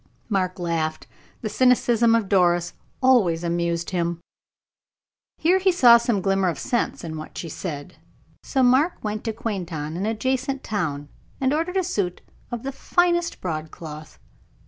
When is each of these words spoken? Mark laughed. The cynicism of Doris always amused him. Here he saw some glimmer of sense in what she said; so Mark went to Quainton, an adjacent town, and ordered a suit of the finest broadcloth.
Mark 0.29 0.57
laughed. 0.57 1.05
The 1.41 1.49
cynicism 1.49 2.15
of 2.15 2.27
Doris 2.27 2.73
always 3.03 3.43
amused 3.43 3.91
him. 3.91 4.19
Here 5.37 5.59
he 5.59 5.71
saw 5.71 5.97
some 5.97 6.21
glimmer 6.23 6.49
of 6.49 6.57
sense 6.57 7.03
in 7.03 7.17
what 7.17 7.37
she 7.37 7.47
said; 7.49 7.97
so 8.41 8.63
Mark 8.63 8.93
went 9.03 9.23
to 9.25 9.31
Quainton, 9.31 9.95
an 9.95 10.07
adjacent 10.07 10.63
town, 10.63 11.07
and 11.39 11.53
ordered 11.53 11.77
a 11.77 11.83
suit 11.83 12.21
of 12.49 12.63
the 12.63 12.71
finest 12.71 13.41
broadcloth. 13.41 14.17